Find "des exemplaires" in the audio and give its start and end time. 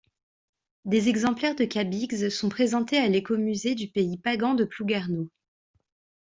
0.85-1.53